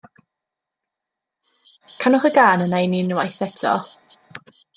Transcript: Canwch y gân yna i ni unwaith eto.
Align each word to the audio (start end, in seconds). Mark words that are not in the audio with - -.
Canwch 1.99 2.25
y 2.31 2.33
gân 2.39 2.65
yna 2.67 2.81
i 2.87 2.89
ni 2.95 3.03
unwaith 3.09 3.39
eto. 3.49 3.77